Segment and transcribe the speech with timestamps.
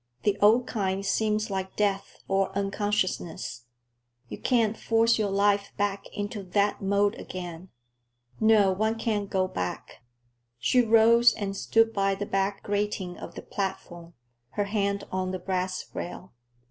[0.23, 3.65] The old kind seems like death or unconsciousness.
[4.29, 7.69] You can't force your life back into that mould again.
[8.39, 10.01] No, one can't go back."
[10.57, 14.15] She rose and stood by the back grating of the platform,
[14.57, 16.33] her hand on the brass rail.